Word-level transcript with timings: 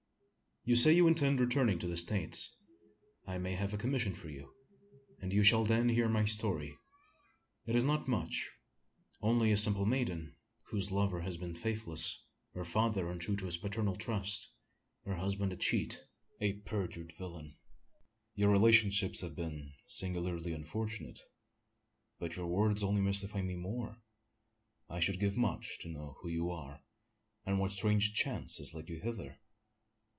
"You 0.63 0.75
say 0.75 0.93
you 0.93 1.07
intend 1.07 1.39
returning 1.39 1.79
to 1.79 1.87
the 1.87 1.97
States. 1.97 2.55
I 3.25 3.39
may 3.39 3.53
have 3.53 3.73
a 3.73 3.77
commission 3.79 4.13
for 4.13 4.29
you; 4.29 4.53
and 5.19 5.33
you 5.33 5.43
shall 5.43 5.65
then 5.65 5.89
hear 5.89 6.07
my 6.07 6.25
story. 6.25 6.77
It 7.65 7.75
is 7.75 7.83
not 7.83 8.07
much. 8.07 8.47
Only 9.23 9.51
a 9.51 9.57
simple 9.57 9.87
maiden, 9.87 10.35
whose 10.69 10.91
lover 10.91 11.21
has 11.21 11.35
been 11.35 11.55
faithless 11.55 12.23
her 12.53 12.63
father 12.63 13.09
untrue 13.09 13.35
to 13.37 13.45
his 13.45 13.57
paternal 13.57 13.95
trust 13.95 14.51
her 15.03 15.15
husband 15.15 15.51
a 15.51 15.55
cheat, 15.57 16.03
a 16.39 16.53
perjured 16.53 17.11
villain." 17.17 17.57
"Your 18.35 18.51
relationships 18.51 19.21
have 19.21 19.35
been 19.35 19.73
singularly 19.87 20.53
unfortunate; 20.53 21.21
but 22.19 22.35
your 22.35 22.45
words 22.45 22.83
only 22.83 23.01
mystify 23.01 23.41
me 23.41 23.55
the 23.55 23.59
more. 23.61 23.99
I 24.87 24.99
should 24.99 25.19
give 25.19 25.35
much 25.37 25.79
to 25.79 25.89
know 25.89 26.17
who 26.21 26.29
you 26.29 26.51
are, 26.51 26.83
and 27.47 27.57
what 27.59 27.71
strange 27.71 28.13
chance 28.13 28.57
has 28.59 28.75
led 28.75 28.89
you 28.89 28.99
hither?" 28.99 29.39